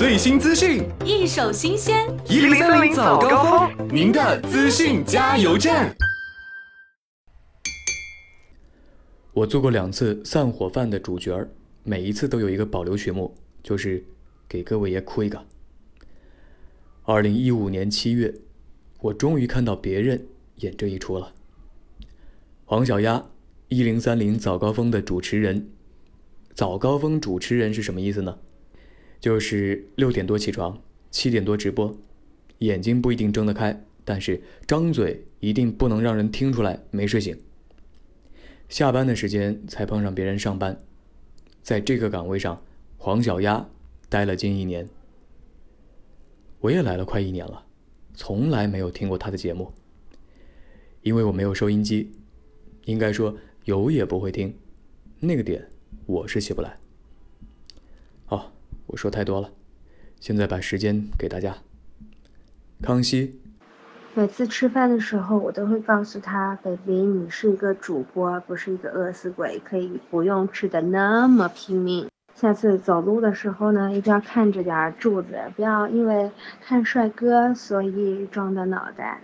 [0.00, 5.94] 最新资讯，一手新鲜，一零三零早高峰，您的资讯加油站。
[9.34, 11.50] 我做过两次散伙饭的主角儿，
[11.82, 14.02] 每一次都有一个保留曲目，就是
[14.48, 15.44] 给各位爷哭一个。
[17.02, 18.34] 二零一五年七月，
[19.02, 20.28] 我终于看到别人
[20.60, 21.34] 演这一出了。
[22.64, 23.26] 黄小丫，
[23.68, 25.68] 一零三零早高峰的主持人。
[26.54, 28.38] 早高峰主持人是什么意思呢？
[29.20, 31.94] 就是六点多起床，七点多直播，
[32.58, 37.38] 眼睛不一定睁得开，但是张嘴一定不能让人听出来没睡醒。
[38.68, 40.78] 下班的时间才碰上别人上班，
[41.62, 42.62] 在这个岗位上，
[42.96, 43.68] 黄小丫
[44.08, 44.88] 待了近一年。
[46.60, 47.66] 我也来了快一年了，
[48.14, 49.72] 从来没有听过他的节目，
[51.02, 52.12] 因为我没有收音机，
[52.84, 54.54] 应该说有也不会听，
[55.18, 55.68] 那个点
[56.06, 56.78] 我是起不来。
[58.90, 59.50] 我说太多了，
[60.18, 61.54] 现在把时间给大家。
[62.82, 63.40] 康熙，
[64.14, 72.08] 每次吃饭的时候，我都会告诉他：“baby，你是一个主播，不是一个饿死鬼，可以不用吃的那么拼命。
[72.34, 79.22] 下次走路的时候呢，一定要看着点柱子，不要因为看帅哥所以撞到脑袋。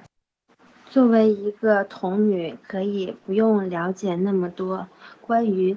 [0.89, 4.87] 作为一个童女，可以不用了解那么多
[5.21, 5.77] 关于。”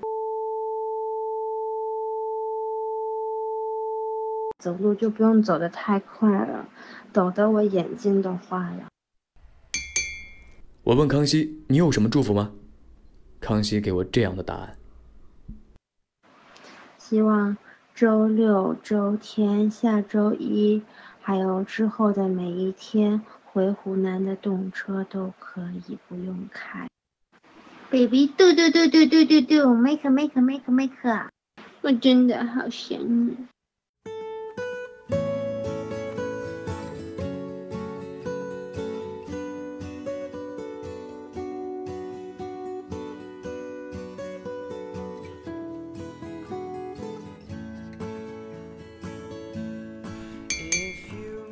[4.60, 6.68] 走路就不用走得太快了，
[7.14, 8.88] 抖得我眼睛都花了。
[10.84, 12.52] 我问康熙：“你有什么祝福吗？”
[13.40, 14.76] 康熙给我这样的答案
[17.00, 17.56] ：“希望
[17.96, 20.82] 周六、周天、下周一，
[21.22, 26.90] 还有之后的每一天，回湖南的动车都可以不用开。”
[27.90, 31.30] Baby，嘟嘟嘟嘟嘟嘟嘟，make make make make，
[31.80, 33.38] 我真的好想你。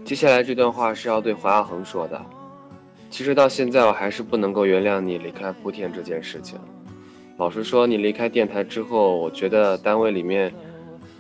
[0.08, 2.26] 接下来这段话是要对黄亚恒说的。
[3.10, 6.58] 其实到现在，我还是不能够原谅你离开莆田这件事情。
[7.36, 10.54] 老实说，你离开电台之后，我觉得单位里面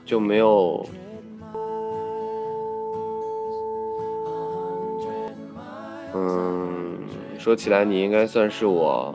[0.05, 0.87] 就没有……
[6.15, 6.97] 嗯，
[7.37, 9.13] 说起来，你应该算是我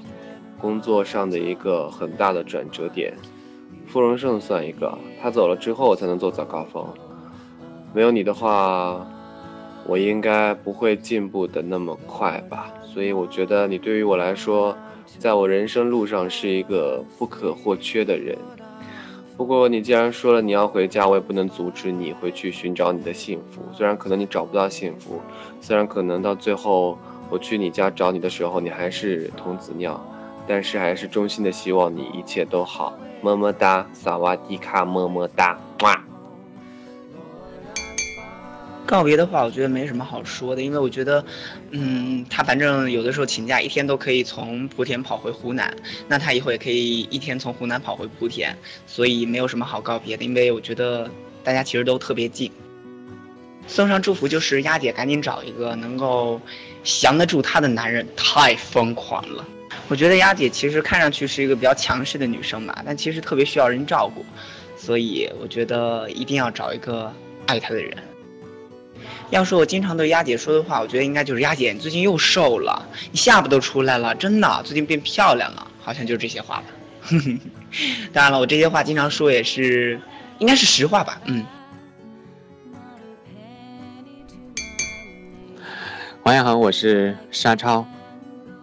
[0.60, 3.14] 工作上的一个很大的转折点。
[3.86, 6.86] 傅荣胜算一个，他走了之后，我才能做早高峰。
[7.94, 9.08] 没有你的话。
[9.86, 14.76] 我应该不会进步的那么快吧，所以我觉得你对于我来说，
[15.18, 18.36] 在我人生路上是一个不可或缺的人。
[19.36, 23.62] 不过你既然说了你要回家，我也不能阻止你回去寻找你的幸福。
[23.72, 25.20] 虽然可能你找不到幸福，
[25.60, 26.96] 虽然可能到最后
[27.28, 30.00] 我去你家找你的时候，你还是童子尿，
[30.46, 32.92] 但是还是衷心的希望你一切都好。
[33.20, 36.11] 么么哒，萨瓦迪卡，么么哒，哇。
[38.92, 41.24] 告别的话，我觉得没什么好说的，因为我觉得，
[41.70, 45.74] 嗯，他反正有的时候请假一天都可以从莆田跑回湖南，
[46.06, 48.54] 那他以后也可以一天从湖南跑回莆田，
[48.86, 51.10] 所以没有什么好告别的，因为我觉得
[51.42, 52.52] 大家其实都特别近。
[53.66, 56.38] 送上祝福就是丫姐赶紧找一个能够
[56.84, 59.42] 降得住她的男人，太疯狂了。
[59.88, 64.22] 我觉得丫姐其实看上去是一个比较强势的女生吧，但其实特别需要人照顾，
[64.76, 67.10] 所以我觉得一定要找一个
[67.46, 67.96] 爱她的人。
[69.32, 76.64] 要说我经常对丫姐说的话，我觉得应该就是丫姐，你最近又瘦了，你下巴都出来了，真的，最近变漂亮了，好像就是这些话吧。
[78.12, 79.98] 当然了，我这些话经常说也是，
[80.38, 81.18] 应该是实话吧。
[81.24, 81.46] 嗯。
[86.24, 87.86] 王亚恒，我是沙超，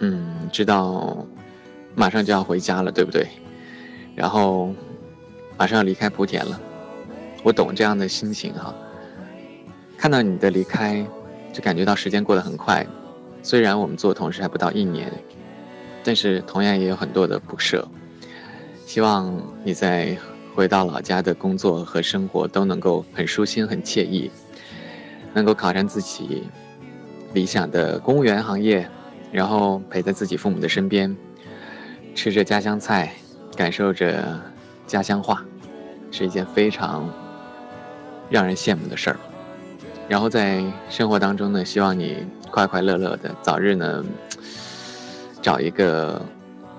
[0.01, 1.25] 嗯，知道
[1.95, 3.27] 马上就要回家了，对不对？
[4.15, 4.71] 然后
[5.57, 6.61] 马上要离开莆田了，
[7.41, 8.71] 我懂这样的心情哈。
[9.99, 11.05] 看到你的离开，
[11.51, 12.87] 就感觉到时间过得很快。
[13.43, 15.11] 虽然我们做同事还不到一年，
[16.05, 17.85] 但是同样也有很多的不舍。
[18.85, 19.29] 希望
[19.61, 20.17] 你在
[20.55, 24.31] 回到老家的工作和生活都能够很舒心、很惬意，
[25.33, 26.43] 能够考上自己
[27.33, 28.89] 理想的公务员行业，
[29.33, 31.13] 然后陪在自己父母的身边，
[32.15, 33.11] 吃着家乡菜，
[33.53, 34.39] 感受着
[34.87, 35.45] 家乡话，
[36.09, 37.13] 是一件非常
[38.29, 39.19] 让人羡慕的事儿。
[40.09, 44.03] 然后在生活当中呢希望你快快乐乐的早日呢
[45.39, 46.19] 找一个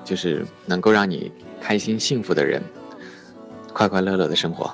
[0.05, 1.31] 就是能够让你
[1.61, 2.61] 开心幸福的人
[3.73, 4.69] 快快乐乐的生活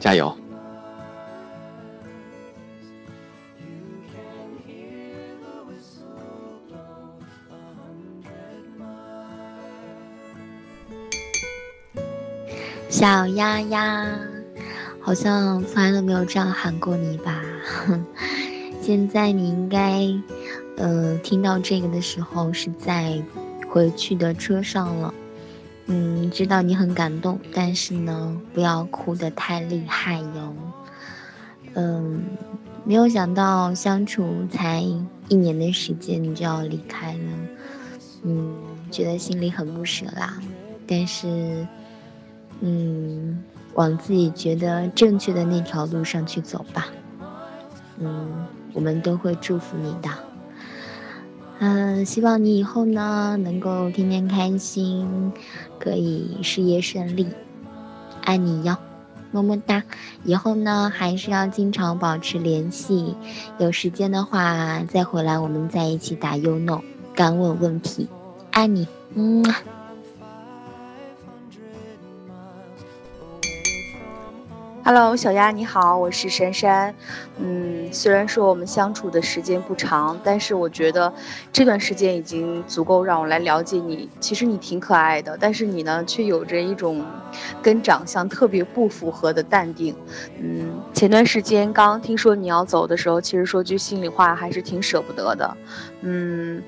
[0.00, 0.36] 加油。
[12.88, 14.10] 小丫丫
[15.00, 17.39] 好像从来都没有这样喊过你吧？
[17.62, 18.04] 哼
[18.80, 20.06] 现在你应该，
[20.76, 23.22] 呃，听到这个的时候是在
[23.68, 25.14] 回去的车上了。
[25.86, 30.54] 嗯，知道你很感动，但是呢，不要哭得太厉害哟。
[31.74, 32.24] 嗯，
[32.84, 34.80] 没有想到相处才
[35.28, 37.18] 一年的时间你就要离开了，
[38.22, 38.54] 嗯，
[38.90, 40.40] 觉得心里很不舍啦。
[40.86, 41.66] 但是，
[42.60, 43.42] 嗯，
[43.74, 46.86] 往自己觉得正确的那条路上去走吧。
[48.00, 50.08] 嗯，我们都会祝福你的。
[51.58, 55.32] 嗯，希望你以后呢能够天天开心，
[55.78, 57.28] 可以事业顺利，
[58.24, 58.76] 爱你哟，
[59.30, 59.82] 么么哒。
[60.24, 63.14] 以后呢还是要经常保持联系，
[63.58, 66.80] 有时间的话再回来，我们在一起打 UNO，
[67.14, 68.08] 敢问问题，
[68.52, 69.44] 爱你，嗯。
[74.92, 76.92] Hello，小丫你好，我是珊珊。
[77.38, 81.12] 嗯，虽然说我们相处的时间不长，但是我觉得
[81.52, 84.10] 这段时间已经足够让我来了解你。
[84.18, 87.06] 其实你挺可爱的，但是你呢，却有着一种
[87.62, 89.94] 跟长相特别不符合的淡定。
[90.40, 95.56] 嗯，前段时间刚听说你要走的时候，其实说句心里话，还是挺舍不得的。
[96.00, 96.60] 嗯。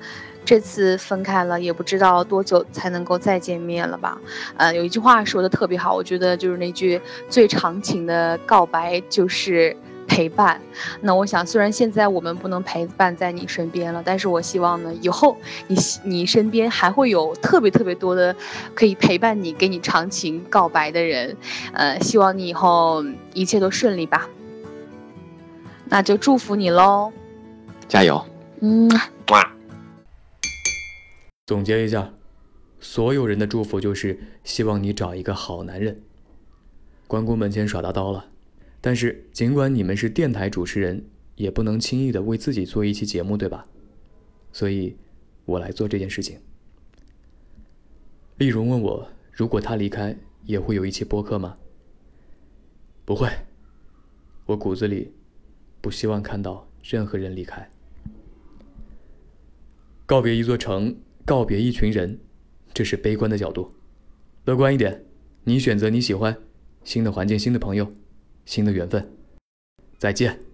[0.45, 4.17] 这次分开了，也不知道多久才能够再见面了吧？
[4.57, 6.99] 呃，有一句话说的特别好，我觉得就是那句
[7.29, 9.75] 最长情的告白就是
[10.07, 10.59] 陪伴。
[11.01, 15.37] 那我想，虽然现在我们不能陪伴在你身边了，但是我希望呢，以后
[15.67, 18.35] 你你身边还会有特别特别多的
[18.75, 21.35] 可以陪伴你、给你长情告白的人。
[21.71, 23.03] 呃，希望你以后
[23.33, 24.27] 一切都顺利吧。
[25.85, 27.11] 那就祝福你喽，
[27.87, 28.23] 加油。
[28.59, 28.89] 嗯。
[31.45, 32.13] 总结一下，
[32.79, 36.01] 所有人的祝福就是希望你找一个好男人。
[37.05, 38.29] 关公门前耍大刀了，
[38.79, 41.05] 但是尽管你们是电台主持人，
[41.35, 43.67] 也不能轻易的为自己做一期节目，对吧？
[44.53, 44.95] 所以，
[45.43, 46.39] 我来做这件事情。
[48.37, 51.57] 丽蓉问我，如果他离开，也会有一期播客吗？
[53.03, 53.27] 不会，
[54.45, 55.11] 我骨子里
[55.81, 57.69] 不希望看到任何人离开。
[60.05, 60.95] 告别一座城。
[61.25, 62.19] 告别一群人，
[62.73, 63.73] 这是悲观的角度。
[64.45, 65.05] 乐观一点，
[65.43, 66.37] 你选择你喜欢，
[66.83, 67.93] 新的环境、新的朋友、
[68.45, 69.09] 新的缘分。
[69.97, 70.52] 再见。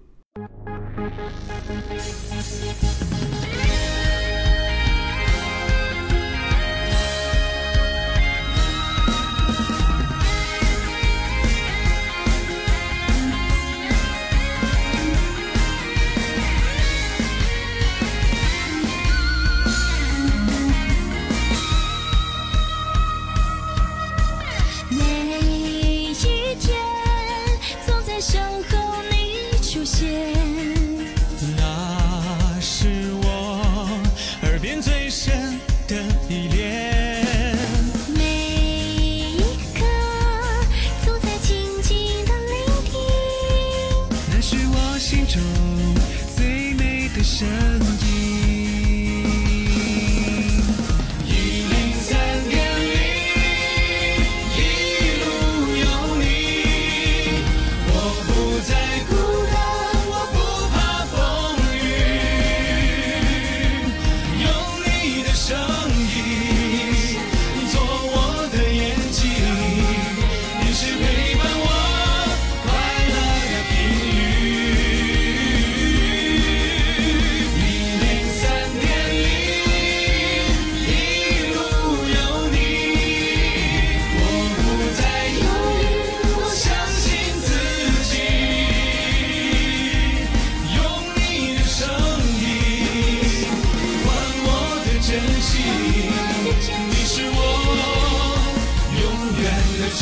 [47.60, 47.89] and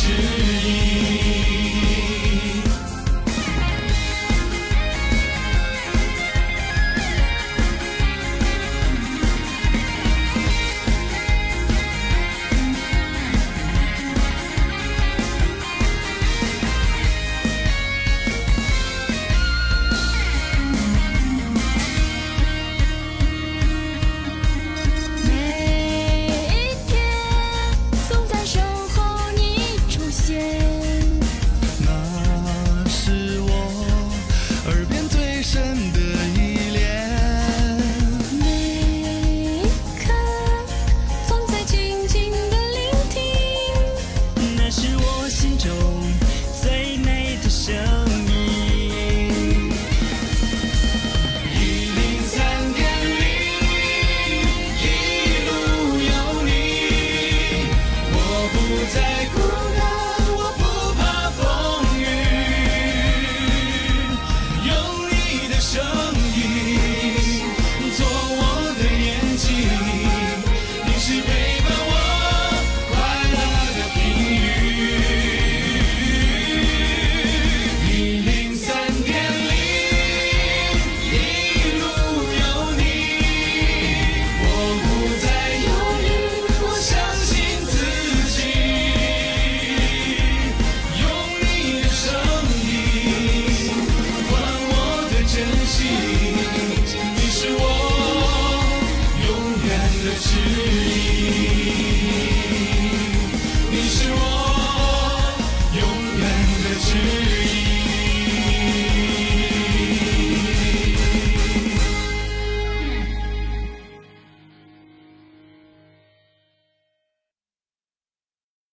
[0.07, 0.56] You.